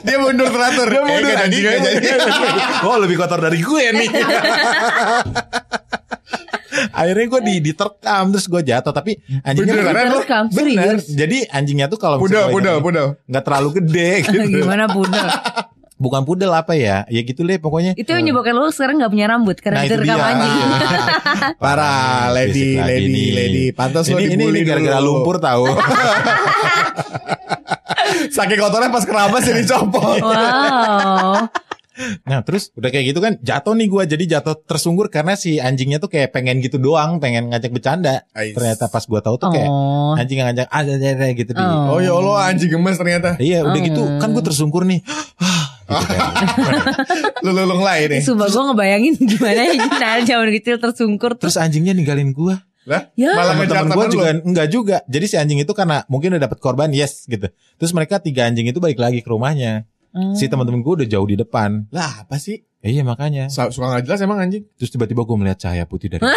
[0.00, 0.86] Dia mundur teratur.
[0.86, 1.90] Dia mundur Eh, anjing jadi.
[2.86, 4.08] Oh lebih kotor dari gue nih
[6.90, 10.18] Akhirnya gue di diterkam terus gue jatuh tapi anjingnya Beneran lo?
[10.18, 10.96] Terekam, bener.
[10.96, 11.04] serius?
[11.10, 13.06] Jadi anjingnya tuh kalau Pudel, pudel, gua- pudel.
[13.26, 14.38] nggak terlalu gede gitu.
[14.60, 15.26] Gimana pudel?
[16.00, 17.04] Bukan pudel apa ya?
[17.06, 17.92] Ya gitu deh pokoknya.
[17.92, 20.16] Itu yang menyebabkan lo sekarang gak punya rambut karena Nah, itu dia.
[20.16, 20.70] anjing.
[21.62, 23.64] Parah, lady, lady, lady.
[23.70, 25.68] Pantas lo ini, ini, dibully ini gara-gara lumpur tahu.
[28.30, 30.18] Saking kotornya pas keramas jadi copot.
[30.20, 31.46] Wow.
[32.22, 36.00] Nah terus udah kayak gitu kan jatuh nih gue jadi jatuh tersungkur karena si anjingnya
[36.00, 38.56] tuh kayak pengen gitu doang pengen ngajak bercanda Ais.
[38.56, 40.16] ternyata pas gue tahu tuh kayak Oh.
[40.16, 41.92] anjing yang ngajak ada ada gitu di Oh.
[41.92, 43.36] Oh ya Allah anjing gemes ternyata.
[43.36, 44.16] iya udah gitu Oh.
[44.16, 45.04] kan gue tersungkur nih
[45.92, 46.32] gitu kan.
[47.44, 48.22] Lu lulung lain nih.
[48.22, 51.44] Sumpah gue ngebayangin gimana ya Nah zaman kecil tersungkur tuh.
[51.44, 53.36] terus anjingnya ninggalin gue Lah, Ya.
[53.36, 54.12] malah temen gue lu.
[54.12, 57.90] juga enggak juga jadi si anjing itu karena mungkin udah dapet korban yes gitu terus
[57.90, 60.34] mereka tiga anjing itu balik lagi ke rumahnya Oh.
[60.34, 62.58] si teman-teman gue udah jauh di depan Lah apa sih?
[62.78, 64.66] Eh, iya makanya Suka gak jelas emang anjing.
[64.74, 66.24] terus tiba-tiba gue melihat cahaya putih dari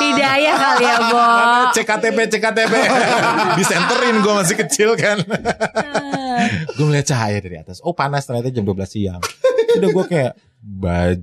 [0.00, 1.22] Hidayah kali ya Bo.
[1.72, 2.72] CKTP CKTP
[3.54, 5.16] disenterin gue masih kecil kan
[6.72, 9.20] gue melihat cahaya dari atas oh panas ternyata jam 12 siang
[9.72, 11.22] udah gue kayak baj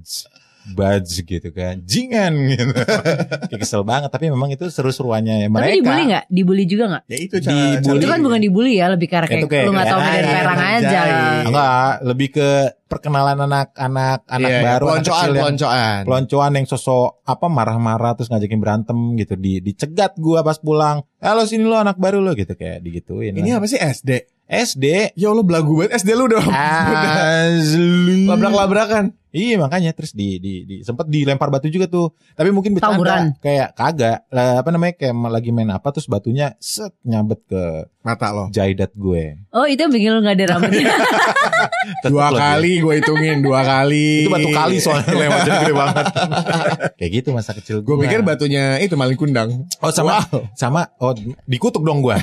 [0.68, 5.80] baj gitu kan jingan gitu kayak kesel banget tapi memang itu seru-seruannya ya mereka Tapi
[5.80, 6.24] dibully gak?
[6.28, 7.04] Dibully juga gak?
[7.08, 7.80] Ya itu Dibully.
[7.80, 7.96] cara.
[7.96, 10.44] Itu kan bukan dibully ya Lebih karena kayak, kayak- Lu gak tau kayak- medan Ah,
[10.44, 11.00] perang aja
[11.42, 12.50] enggak lebih ke
[12.86, 16.00] perkenalan anak-anak anak Iya, baru anak peloncoan, yang peloncoan.
[16.04, 21.44] peloncoan yang sosok apa marah-marah terus ngajakin berantem gitu di dicegat gua pas pulang halo
[21.44, 23.60] sini lo anak baru lo gitu kayak digituin Ini lah.
[23.60, 24.12] apa sih SD?
[24.48, 26.32] SD Ya Allah belagu banget SD lu.
[26.32, 28.26] Asli.
[28.32, 29.12] Labrak-labrakan.
[29.30, 32.10] Iya makanya terus di di, di sempat dilempar batu juga tuh.
[32.34, 33.24] Tapi mungkin bercanda Tawuran.
[33.38, 34.18] kayak kagak.
[34.30, 37.64] Lah, apa namanya kayak lagi main apa terus batunya set nyabet ke
[38.00, 38.48] Mata lo.
[38.50, 39.36] jaidat gue.
[39.52, 40.88] Oh itu yang bikin lu gak ada rambutnya
[42.08, 42.40] Dua lagi.
[42.40, 44.24] kali gue hitungin, dua kali.
[44.24, 46.06] Itu batu kali soalnya lewat jadi gede banget.
[47.00, 47.88] kayak gitu masa kecil gue.
[47.90, 49.68] Gue pikir batunya itu maling kundang.
[49.80, 50.50] Oh sama Wow.
[50.54, 51.14] sama oh
[51.44, 52.16] dikutuk dong gua.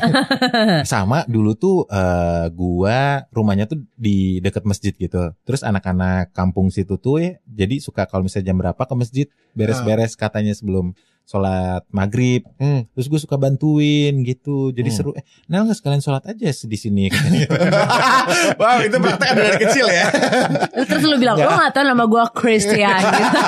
[0.88, 5.30] sama dulu tuh eh, gua rumahnya tuh di dekat masjid gitu.
[5.44, 7.30] Terus anak-anak kampung situ tuh ya.
[7.46, 10.92] Jadi suka kalau misalnya jam berapa ke masjid beres-beres katanya sebelum
[11.24, 12.44] sholat maghrib.
[12.54, 12.84] Hmm.
[12.90, 14.70] Terus gue suka bantuin gitu.
[14.70, 14.96] Jadi Hmm.
[14.96, 15.10] seru.
[15.12, 17.08] Eh, nah nggak sekalian sholat aja di sini.
[17.08, 17.48] katanya.
[18.60, 20.06] wow, itu praktek ada dari kecil ya.
[20.87, 23.38] Terus lu bilang Lu gak tau nama gue Christian gitu.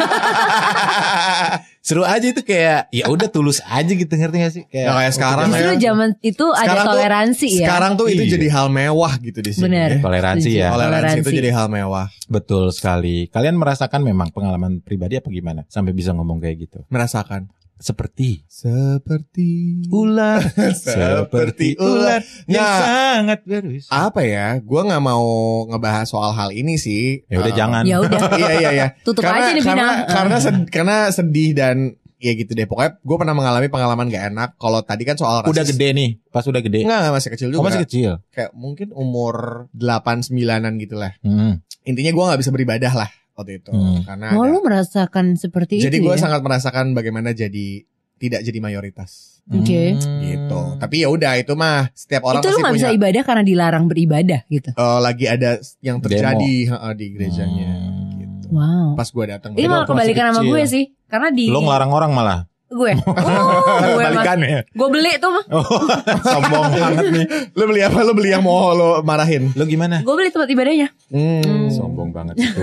[1.81, 4.65] seru aja itu kayak ya udah tulus aja gitu ngerti gak sih?
[4.67, 5.79] Kayak, Nah, kayak sekarang Justru ya.
[5.81, 8.33] zaman itu ada Sekarang tuh- toleransi ya Sekarang tuh itu Iya.
[8.33, 9.65] jadi hal mewah gitu di sini.
[9.65, 10.01] Bener ya.
[10.01, 10.69] toleransi ya.
[10.69, 11.39] Toleransi itu Toleransi.
[11.39, 12.07] jadi hal mewah.
[12.27, 13.29] Betul sekali.
[13.29, 16.79] Kalian merasakan memang pengalaman pribadi apa gimana sampai bisa ngomong kayak gitu?
[16.89, 17.47] Merasakan.
[17.77, 20.41] Seperti Seperti ular,
[20.75, 22.25] Seperti ular.
[22.45, 22.79] yang Nggak.
[22.81, 23.93] sangat berusaha.
[23.93, 24.57] apa ya?
[24.59, 25.27] Gua nggak mau
[25.67, 27.21] ngebahas soal hal ini sih.
[27.27, 27.83] Ya udah Eh, jangan.
[27.85, 28.21] Ya udah.
[28.41, 28.87] iya iya iya.
[28.99, 30.09] Tutup karena, aja nih karena, bidang.
[30.09, 31.77] karena sed- karena sedih dan
[32.17, 32.65] ya gitu deh.
[32.65, 34.49] Pokoknya gue pernah mengalami pengalaman gak enak.
[34.57, 35.53] Kalau tadi kan soal rasis.
[35.53, 36.81] Udah gede nih, pas udah gede.
[36.81, 37.61] Enggak, enggak, masih kecil juga.
[37.61, 38.11] Oh masih kecil.
[38.31, 41.12] Kayak mungkin umur 8 9-an gitu lah.
[41.21, 41.61] Hmm.
[41.85, 43.70] Intinya gue nggak bisa beribadah lah waktu itu.
[43.70, 44.01] Hmm.
[44.03, 46.20] Karena Oh ada- lu merasakan seperti jadi itu gue ya?
[46.20, 47.85] sangat merasakan bagaimana jadi
[48.16, 49.92] tidak jadi mayoritas Oke.
[49.92, 50.20] Hmm.
[50.22, 50.61] gitu.
[50.77, 53.85] Tapi ya udah itu mah setiap orang itu lu gak bisa punya ibadah karena dilarang
[53.87, 54.70] beribadah gitu.
[54.70, 58.16] eh, lagi ada yang terjadi heeh, di gerejanya Hmm.
[58.16, 58.46] gitu.
[58.49, 58.88] Wow.
[58.94, 60.85] Pas gue datang Ini malah kebalikan sama gue sih.
[61.07, 62.40] Karena di Lo ngelarang orang malah.
[62.67, 62.93] Gue.
[63.27, 64.61] Oh, gue mas, Balikan ya.
[64.67, 65.45] gue beli tuh mah.
[65.51, 65.65] Oh,
[66.35, 67.27] sombong banget nih.
[67.55, 67.99] Lu beli apa?
[68.03, 69.51] Lu beli yang mau lo marahin?
[69.55, 70.03] Lo gimana?
[70.03, 70.89] Gue beli tempat ibadahnya.
[71.11, 71.71] Hmm.
[71.71, 72.63] Sombong banget itu.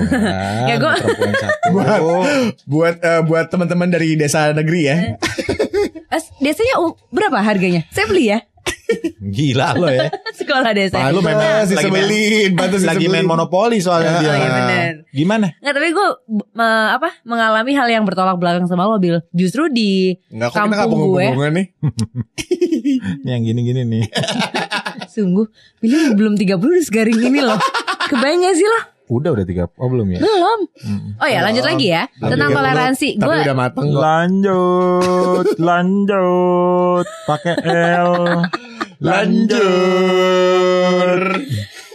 [0.68, 1.70] Ya, perempuan satu.
[2.68, 4.98] buat eh, buat teman-teman dari desa negeri ya.
[6.14, 7.84] Eh, desanya uh, berapa harganya?
[7.92, 8.40] Saya beli ya.
[9.24, 10.12] Gila lo ya.
[10.40, 10.98] Sekolah desa.
[11.10, 14.28] lu main- Pantes lagi main- disebelin, pantes Lagi main monopoli soalnya Ya, dia.
[14.28, 14.94] Oh iya bener.
[15.10, 15.48] Gimana?
[15.56, 16.08] Nggak tapi gue
[16.90, 19.22] apa mengalami hal yang bertolak belakang sama lo Bil.
[19.30, 21.66] Justru di Enggak kok kita nggak kampung gue, nih.
[23.24, 24.04] Ini yang gini-gini nih.
[25.14, 25.46] sungguh
[25.78, 27.60] Billy belum 30 udah segaring ini loh.
[28.04, 28.80] Kebayang gak sih lo?
[29.12, 29.68] Udah udah tiga.
[29.76, 30.20] Oh belum ya?
[30.24, 30.60] Belum.
[30.80, 31.20] Hmm.
[31.20, 33.08] Oh ya lanjut lagi ya Belum tentang 30, toleransi.
[33.20, 34.00] Tapi Gue udah mateng kok.
[34.00, 37.56] Lanjut, lanjut, pakai
[38.00, 38.12] L.
[39.04, 39.60] Lanjut.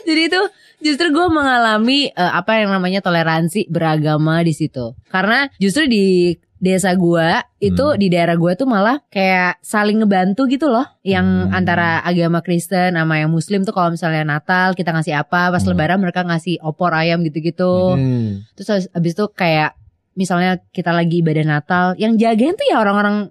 [0.04, 0.40] jadi itu
[0.84, 4.92] justru gue mengalami eh, apa yang namanya toleransi beragama di situ.
[5.08, 7.28] Karena justru di desa gue
[7.60, 7.94] itu Hmm.
[7.94, 11.54] di daerah gue tuh malah kayak saling ngebantu gitu loh yang Hmm.
[11.54, 15.70] antara agama Kristen sama yang Muslim tuh kalau misalnya Natal kita ngasih apa pas Hmm.
[15.70, 18.42] Lebaran mereka ngasih opor ayam gitu-gitu Hmm.
[18.52, 19.78] terus habis, habis itu kayak
[20.12, 23.30] misalnya kita lagi ibadah Natal yang jagain tuh ya orang-orang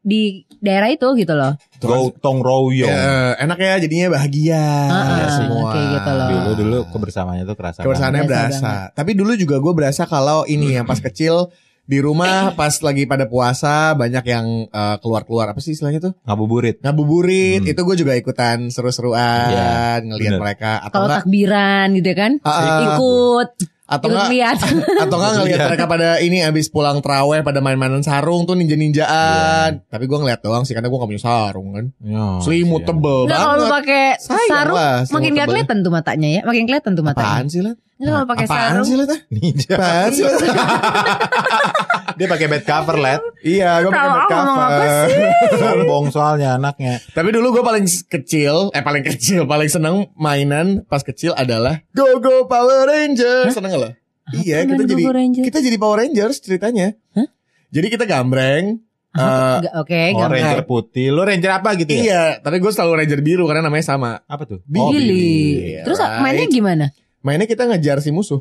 [0.00, 2.88] di daerah itu gitu loh Gotong royong.
[2.88, 5.72] Ya, enak ya jadinya bahagia Ah, semua.
[5.72, 6.28] kayak gitu loh.
[6.28, 7.80] Dulu dulu kebersamaannya tuh kerasa.
[7.80, 8.72] Kebersamaannya Berasa berasa.
[8.92, 11.48] Tapi dulu juga gue berasa kalau ini yang pas kecil
[11.84, 15.50] di rumah pas lagi pada puasa banyak yang eh, keluar-keluar.
[15.50, 16.12] Apa sih istilahnya tuh.
[16.22, 16.78] Ngabuburit.
[16.80, 17.62] ngabuburit.
[17.62, 17.70] Hmm.
[17.70, 20.80] itu gue juga ikutan seru-seruan Iya, ngelihat mereka.
[20.80, 22.32] Atau kalau enggak takbiran gitu kan?
[22.40, 23.50] Ah, ah, ikut
[23.90, 24.56] atau enggak lihat.
[25.02, 25.66] atau enggak ngelihat Iya.
[25.66, 29.82] mereka pada ini abis pulang traweh pada main-mainan sarung tuh ninja-ninjaan.
[29.90, 31.84] Tapi gue ngeliat doang sih karena gue gak punya sarung kan.
[31.98, 32.88] Ya, selimut sian.
[32.94, 33.74] tebel Nggak kalau lu banget.
[33.74, 36.40] pakai Sayang sarung lah, makin gak kelihatan tuh matanya ya?
[36.46, 37.26] Makin kelihatan tuh matanya?
[37.34, 39.74] Apaan sih lah Nggak, kalau pakai apaan sarung sih lah Ninja.
[39.76, 40.24] apaan sih?
[42.18, 43.20] Dia pakai bed cover, Let.
[43.44, 45.16] iya gue pakai bed cover sih?
[45.60, 46.96] Sombong soalnya anaknya.
[47.12, 52.20] Tapi dulu gue paling kecil, eh paling kecil, paling seneng mainan pas kecil adalah Go
[52.24, 53.52] Go Power Rangers.
[53.52, 53.90] Seneng gak lo?
[54.32, 55.04] Iya, kita jadi
[55.44, 56.96] kita jadi Power Rangers ceritanya.
[57.12, 57.28] Hah?
[57.68, 58.80] Jadi kita gambreng.
[59.10, 61.10] Nggak, Oke Oh, gambar ranger putih.
[61.10, 62.02] Lu ranger apa gitu ya?
[62.02, 64.22] iya, tapi gue selalu Ranger biru karena namanya sama.
[64.30, 64.62] Apa tuh?
[64.70, 64.86] Billy.
[64.86, 65.82] Oh, Billy.
[65.82, 66.22] Terus right.
[66.22, 66.86] mainnya gimana?
[67.20, 68.40] Mainnya kita ngejar si musuh.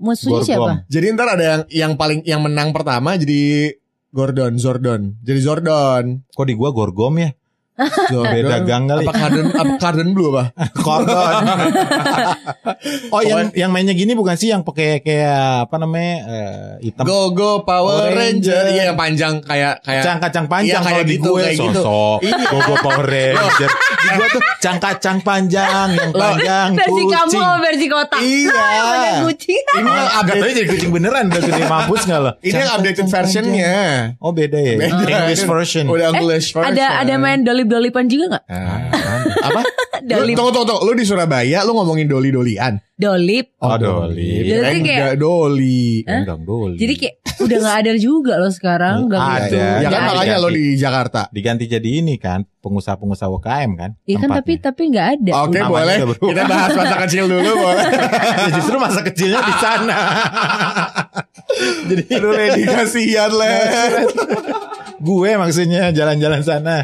[0.00, 0.48] Musuhnya Gorgom.
[0.48, 0.70] siapa?
[0.88, 3.76] Jadi ntar ada yang yang paling yang menang pertama jadi
[4.14, 5.18] Gordon, Zordon.
[5.20, 6.22] Jadi Zordon.
[6.32, 7.34] Kok di gua gorgom ya?
[7.74, 8.30] Zordon.
[8.30, 9.02] Beda gang kali.
[9.02, 10.54] Apa Carden, apa Carden Blue apa?
[10.76, 11.34] Gordon.
[13.14, 16.14] oh, yang yang mainnya gini bukan sih yang pakai kayak apa namanya?
[16.24, 17.02] eh, hitam.
[17.02, 18.14] Go Go Power Ranger.
[18.14, 18.64] Ranger.
[18.70, 21.80] Iya yang panjang kayak kayak Kacang-kacang panjang Iya, kayak kalau di gitu, gue kayak gitu.
[21.82, 22.44] sosok Iya.
[22.46, 27.86] Gogo Power Ranger Di gue tuh cang-kacang panjang Yang panjang Versi kamu kucing sama versi
[27.88, 28.52] kotak Iya.
[28.54, 32.54] Banyak kucing Ini yang update tau jadi kucing beneran Udah gede mampus gak lo ini
[32.54, 33.74] yang updated versionnya.
[34.20, 35.04] Oh beda ya Beda.
[35.24, 36.70] English version Udah English version.
[36.70, 38.44] Ada ada main dolip-dolipan juga gak?
[38.46, 38.78] Ah,
[39.42, 39.60] apa?
[40.04, 40.84] Dolip tunggu, tunggu, tunggu.
[40.84, 42.76] Lu di Surabaya, lu ngomongin doli-dolian.
[42.94, 46.04] Dolip Oh Dolly Jadi Kirain kayak- doli.
[46.04, 49.34] Enggak Dolly Jadi kayak udah gak ada juga loh sekarang Gak Ada.
[49.42, 50.08] gitu Ya kan Nggak ada.
[50.12, 51.20] makanya lo di Jakarta.
[51.28, 54.62] Diganti jadi ini kan Pengusaha-pengusaha UKM kan Iya kan tapi tempatnya.
[54.62, 55.32] tapi nggak ada.
[55.42, 55.96] Oke, Namanya boleh.
[56.22, 57.84] Kita bahas masa kecil dulu, boleh.
[58.14, 59.98] Ya justru masa kecilnya di sana
[61.88, 63.56] Jadi Aduh, Lady kasihan, Le.
[64.98, 66.76] Gue maksudnya jalan-jalan sana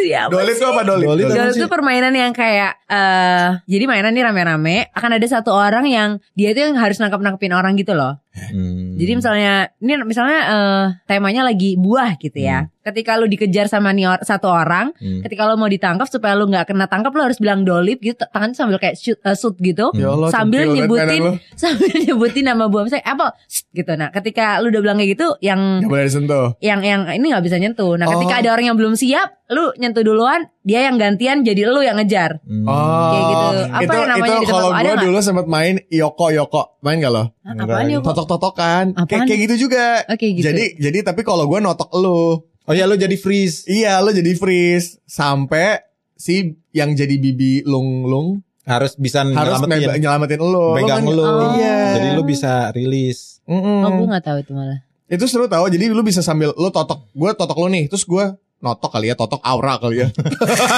[0.00, 0.58] Ya maksudnya apa Doli sih?
[0.58, 1.04] itu apa doli?
[1.04, 5.84] Doli itu itu permainan yang kayak eh jadi mainan nih rame-rame akan ada satu orang
[5.90, 8.21] yang dia itu yang harus nangkap-nangkepin orang gitu loh.
[8.32, 8.96] Hmm.
[8.96, 12.64] Jadi misalnya ini misalnya eh temanya lagi buah gitu ya.
[12.80, 15.20] Ketika lu dikejar sama nih or- satu orang, Hmm.
[15.22, 18.56] ketika lu mau ditangkap supaya lu nggak kena tangkap lu harus bilang dolip gitu, tangannya
[18.56, 19.92] sambil kayak shoot, eh, shoot gitu.
[19.92, 23.92] Ya Allah, sambil nyebutin sambil nyebutin nama buah misalnya apple shh, gitu.
[23.92, 26.46] Nah, ketika lu udah bilang kayak gitu yang Gak boleh disentuh.
[26.58, 27.94] yang yang ini nggak bisa nyentuh.
[27.94, 28.40] Nah, ketika Oh.
[28.40, 32.38] ada orang yang belum siap, lu nyentuh duluan, dia yang gantian jadi lu yang ngejar.
[32.42, 32.62] Hmm.
[32.64, 33.46] Oh, Kayak gitu.
[33.68, 37.24] Apa itu, yang namanya itu kalau gue dulu sempat main Yoko Yoko, main gak lo?
[37.42, 38.02] Apaan kok?
[38.04, 40.06] Totok-totokan, kayak kayak gitu juga.
[40.06, 40.44] Oke gitu.
[40.44, 43.66] Jadi jadi tapi kalau gue notok lu, Oh ya lo jadi freeze.
[43.66, 45.82] iya lo jadi freeze sampai
[46.14, 48.28] si yang jadi bibi lung lung
[48.62, 49.98] Harus bisa harus nyelamatin.
[49.98, 50.78] nyelamatin lo.
[50.78, 51.18] Pegang kan- lu.
[51.20, 51.58] Oh.
[51.58, 51.98] Iya.
[51.98, 53.42] Jadi lu bisa rilis.
[53.42, 53.82] Mm-mm.
[53.82, 54.78] Oh gue gak tahu itu malah.
[55.04, 58.24] Itu seru tau Jadi lu bisa sambil lu totok Gue totok lu nih Terus gue
[58.62, 60.08] notok kali ya Totok aura kali ya.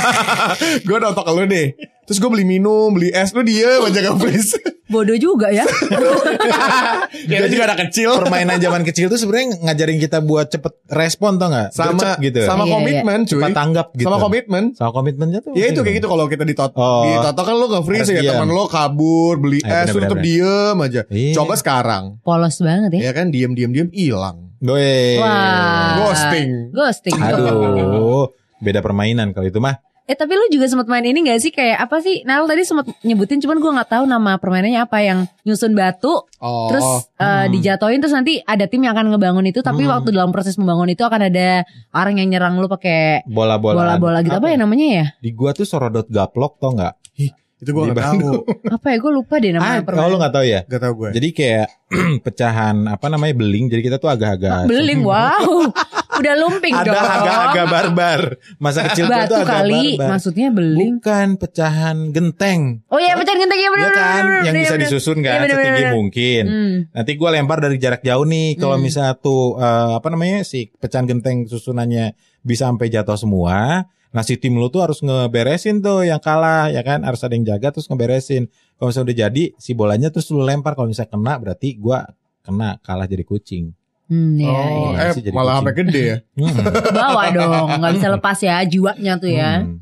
[0.88, 1.76] Gue notok lu nih.
[2.04, 4.60] Terus gue beli minum Beli es Lu diem aja gak please
[4.94, 5.66] Bodoh juga ya.
[7.26, 11.50] Kita juga anak kecil Permainan zaman kecil tuh sebenarnya ngajarin kita buat cepet respon tau
[11.50, 11.68] nggak?
[11.70, 12.40] Sama Gercep gitu.
[12.42, 12.74] Sama Iya, iya.
[12.76, 14.06] komitmen cuy Cepat tanggap gitu.
[14.06, 15.52] Sama komitmen Sama komitmennya tuh.
[15.52, 17.02] Ya itu kayak gitu Kalau kita ditot Oh.
[17.04, 18.22] Ditotok kan lu gak free Harus ya.
[18.32, 21.34] Temen lu kabur Beli Eh, es Lu bener, diem aja Iya.
[21.34, 23.00] Coba sekarang Polos banget ya.
[23.00, 24.54] Ya kan diem diem diem hilang.
[24.64, 26.00] Wah.
[26.00, 26.70] Ghosting.
[26.70, 27.14] Ghosting.
[27.14, 28.30] Aduh.
[28.64, 29.76] Beda permainan kalau itu mah.
[30.04, 32.20] Eh tapi lu juga sempat main ini gak sih kayak apa sih?
[32.22, 36.68] Nal tadi sempat nyebutin cuman gue nggak tahu nama permainannya apa yang nyusun batu Oh
[36.68, 36.84] terus
[37.16, 39.92] eh, dijatoin terus nanti ada tim yang akan ngebangun itu tapi Hmm.
[39.94, 43.96] waktu dalam proses membangun itu akan ada orang yang nyerang lu pakai Bola-bola.
[43.96, 45.04] bola-bola gitu apa ya namanya ya?
[45.16, 46.94] Di gua tuh sorodot gaplok tau nggak?
[47.56, 48.44] Itu gue gak tahu
[48.76, 48.96] Apa ya?
[48.98, 50.04] Gue lupa deh nama Ah, permainan.
[50.04, 50.60] oh lu nggak tahu ya?
[50.64, 51.66] Gak tahu gue Jadi kayak
[52.20, 53.72] pecahan apa namanya beling.
[53.72, 55.72] Jadi kita tuh agak-agak Beling, wow.
[56.14, 56.94] Udah lumping ada dong.
[56.96, 58.20] agak-agak barbar.
[58.56, 60.08] Masa kecil gua tuh Batu agak kali, barbar.
[60.10, 60.92] maksudnya beling.
[60.96, 62.60] Bukan pecahan genteng.
[62.86, 64.82] Oh iya pecahan genteng ya bener Iya kan, bener, yang bener, bisa bener.
[64.84, 65.92] disusun kan bener, setinggi bener.
[65.92, 66.42] mungkin.
[66.44, 66.76] Hmm.
[66.90, 68.48] Nanti gue lempar dari jarak jauh nih.
[68.54, 68.84] Kalau Hmm.
[68.84, 73.86] misalnya tuh eh, apa namanya si pecahan genteng susunannya bisa sampai jatuh semua.
[74.10, 77.42] Nah si tim lu tuh harus ngeberesin tuh yang kalah ya kan harus ada yang
[77.44, 78.46] jaga terus ngeberesin.
[78.74, 82.06] Kalau misalnya udah jadi si bolanya terus lu lempar kalau misalnya kena berarti gua
[82.40, 83.74] kena kalah jadi kucing.
[84.04, 85.16] Hmm, iya, Oh, iya.
[85.16, 86.16] eh malah sampai gede ya.
[86.36, 86.60] Hmm.
[86.90, 89.64] Bawa dong, nggak bisa lepas ya jiwanya tuh ya.
[89.64, 89.80] Hmm.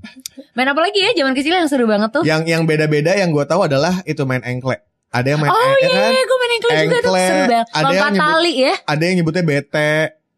[0.52, 2.22] Main apa lagi ya zaman kecil yang seru banget tuh?
[2.22, 4.78] Yang yang beda-beda yang gue tahu adalah itu main engkle.
[5.08, 6.12] Ada yang main Oh iya, kan?
[6.14, 7.66] gue main engkle juga tuh Engkle, seru banget.
[7.68, 8.72] ada yang nyebut- tali ya.
[8.86, 9.92] Ada yang nyebutnya bete.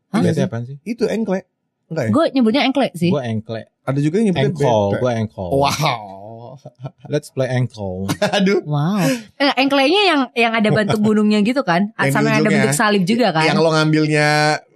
[0.09, 0.19] Hah?
[0.19, 0.43] Iya sih.
[0.43, 0.77] apaan sih?
[0.83, 1.41] Itu engkle.
[1.85, 2.11] Enggak ya?
[2.11, 3.11] Gue nyebutnya engkle sih.
[3.13, 3.69] Gua engkle.
[3.85, 4.97] Ada juga yang nyebutnya bete.
[4.97, 5.49] gua ankle.
[5.53, 6.24] Wow.
[7.13, 8.07] Let's play ankle.
[8.37, 8.63] Aduh.
[8.65, 9.05] Wow.
[9.37, 11.91] Eh, engklenya yang yang ada bentuk gunungnya gitu kan?
[11.99, 13.45] Yang Sama yang ada bentuk salib juga kan?
[13.45, 14.29] Yang lo ngambilnya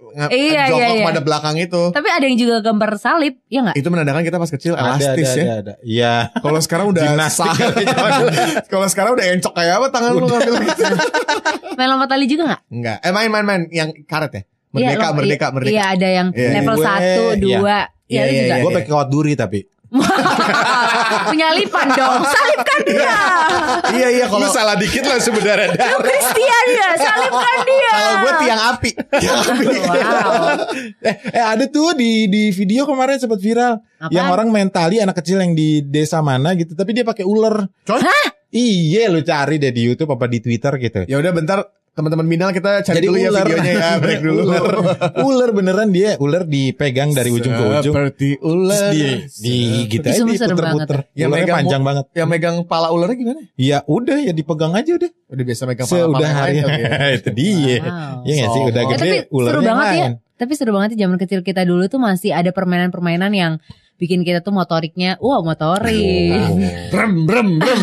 [0.09, 1.05] nga- Iya, jongkok iya, iya.
[1.05, 1.81] pada belakang itu.
[1.89, 3.75] Tapi ada yang juga gambar salib, ya nggak?
[3.77, 5.43] Itu menandakan kita pas kecil ada, elastis ada, ya.
[5.43, 5.73] ada, ada.
[5.81, 6.13] Iya.
[6.35, 7.53] Kalau sekarang udah sah.
[8.65, 10.83] Kalau sekarang udah encok kayak apa tangan lu ngambil gitu.
[11.75, 12.61] Main lompat tali juga nggak?
[12.69, 12.97] Enggak.
[12.99, 14.41] Eh main-main-main yang karet ya?
[14.69, 15.73] Merdeka, Iya, lo- merdeka, iya, merdeka.
[15.73, 16.89] Iya ada yang Iya, level 1,
[17.37, 17.57] 2 iya.
[17.59, 18.55] Iya Iya, iya, iya.
[18.61, 19.59] Gue pakai kawat duri tapi.
[21.33, 23.19] Penyalipan dong Salibkan dia
[23.89, 25.97] Iya iya kalau Lu salah dikit langsung berdarah darah.
[26.05, 28.91] Kristian ya Salibkan dia kalau gue tiang api.
[29.17, 29.65] Tiang api.
[29.89, 30.69] Wow
[31.01, 33.81] eh, eh ada tuh di di video kemarin sempat viral.
[33.99, 34.13] Apaan?
[34.13, 37.67] Yang orang main tali anak kecil yang di desa mana gitu, tapi dia pakai ular.
[37.83, 38.01] Coy.
[38.49, 41.05] Iya, lu cari deh di YouTube apa di Twitter gitu.
[41.05, 41.59] Ya udah bentar
[41.99, 43.43] teman-teman Minal kita cari Jadi dulu ya ular.
[43.43, 44.41] videonya ya break dulu.
[44.47, 44.63] ular,
[45.19, 47.93] ular beneran dia, ular dipegang dari ujung ke ujung.
[47.93, 48.95] Seperti ular.
[48.95, 49.55] di, di
[49.91, 50.97] gitu Itu aja diputer-puter.
[51.11, 52.05] Ularnya megang panjang banget.
[52.15, 53.41] Yang megang pala ularnya gimana?
[53.59, 55.11] Ya udah ya dipegang aja udah.
[55.27, 56.67] Udah biasa megang pala pala hari ya.
[57.19, 57.77] itu dia.
[57.83, 58.23] Wow.
[58.23, 58.81] Iya gak sih udah.
[58.81, 60.09] Eh, gede tapi seru ularnya banget ya.
[60.39, 63.53] Tapi seru banget ya zaman kecil kita dulu tuh masih ada permainan-permainan yang
[63.99, 66.39] bikin kita tuh motoriknya, wah motorik.
[66.87, 67.81] Brem brem brem.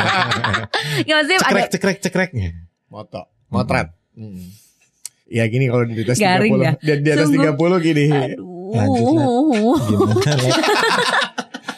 [1.08, 2.69] Gak sih ada cekrek cekrek cekrek.
[2.90, 3.88] Moto, motret.
[4.12, 4.52] Hmm.
[5.24, 6.60] Ya gini kalau di atas Garing 30.
[6.60, 6.72] ya.
[6.76, 7.54] Di, di atas Sungguh.
[7.54, 8.04] 30 gini.
[8.10, 8.74] Aduh.
[8.74, 8.86] Lah.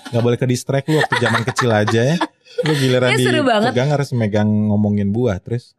[0.09, 2.16] Gak boleh ke distract lu waktu zaman kecil aja ya.
[2.62, 3.70] Lu giliran Ya, banget.
[3.72, 5.72] dipegang harus megang ngomongin buah terus.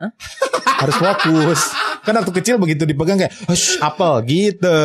[0.77, 1.61] harus fokus.
[2.03, 4.75] Kan waktu kecil begitu dipegang kayak Hush, apel gitu.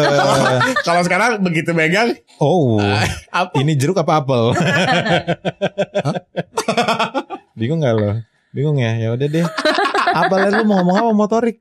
[0.86, 2.78] Kalau sekarang begitu megang, Oh,
[3.34, 3.50] apa?
[3.58, 4.54] ini jeruk apa apel?
[7.58, 8.22] Bingung gak lo?
[8.50, 8.96] Bingung ya?
[8.96, 9.44] Ya udah deh.
[10.10, 11.56] Apel lu mau ngomong apa motorik?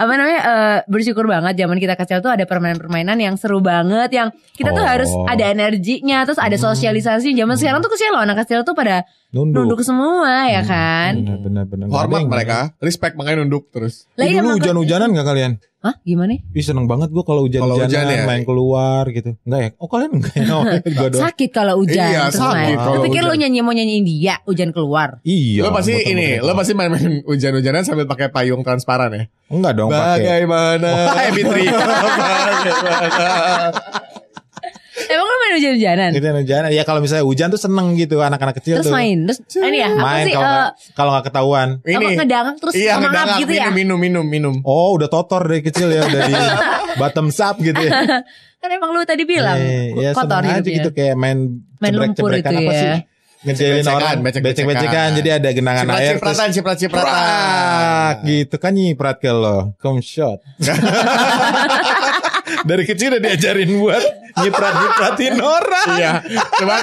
[0.00, 4.28] apa namanya eh, bersyukur banget zaman kita kecil tuh ada permainan-permainan yang seru banget yang
[4.56, 4.88] kita tuh Oh.
[4.88, 9.04] harus ada energinya terus ada sosialisasi zaman sekarang tuh kecil loh anak kecil tuh pada
[9.30, 9.62] Nunduk.
[9.62, 11.12] nunduk semua ya Hmm, kan.
[11.14, 14.10] Nggak ada hormat mereka, respect makanya nunduk terus.
[14.14, 15.52] Lah Ih, iya, dulu hujan-hujanan gak kalian?
[15.80, 18.26] Hah gimana Ih seneng banget gue kalau Kalau hujan hujan-hujanan ya?
[18.26, 19.32] main keluar gitu.
[19.42, 19.70] Enggak ya?
[19.76, 20.44] Oh kalian enggak ya?
[20.50, 20.64] Oh,
[21.24, 24.70] sakit kalau hujan Iya, terus sakit kalau Lu pikir lu nyanyi mau nyanyiin dia hujan
[24.70, 25.62] keluar Iya.
[25.62, 29.24] lo pasti ini, lo pasti main-main hujan-hujanan sambil pakai payung transparan ya.
[29.46, 30.42] enggak dong pakai.
[30.42, 30.90] Bagaimana?
[31.38, 31.64] Fitri.
[31.70, 33.28] Bagaimana?
[35.50, 36.10] Main hujan-hujanan.
[36.12, 36.70] Hujan-hujanan.
[36.70, 38.94] Ya kalau misalnya hujan tuh seneng gitu anak-anak kecil Terus tuh.
[38.94, 39.18] main.
[39.24, 41.68] Terus ini ya, apa Main sih kalau nggak- kalau nggak ketahuan.
[41.82, 43.64] apa ngedangak terus iya, ngedangak, gitu ya?
[43.68, 44.54] minum, minum, minum, minum.
[44.62, 46.34] Oh udah totor dari kecil ya udah di
[47.00, 47.90] bottom up gitu ya.
[48.60, 50.76] Kan emang lu tadi bilang Eh, ya kotor seneng aja hidupnya.
[50.76, 51.38] gitu kayak main,
[51.76, 52.78] Main lumpur cebrek-cebrekan itu apa ya.
[52.78, 52.92] sih?
[53.40, 55.08] Ngejailin Becek-becekan, orang becek-becekan.
[55.16, 58.14] jadi ada genangan air terus Cipratan, cipratan, cipratan.
[58.22, 60.44] gitu kan nyiprat ke lo come shot
[62.64, 64.04] dari kecil udah diajarin buat
[64.40, 65.88] nyiprat nyipratin orang.
[65.96, 66.12] Iya,
[66.58, 66.76] coba